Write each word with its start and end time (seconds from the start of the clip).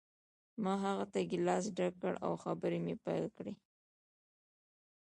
ما 0.63 0.73
هغه 0.85 1.05
ته 1.11 1.19
ګیلاس 1.29 1.65
ډک 1.77 1.93
کړ 2.01 2.13
او 2.25 2.31
خبرې 2.43 2.79
مې 2.85 2.95
پیل 3.05 3.25
کړې 3.37 3.53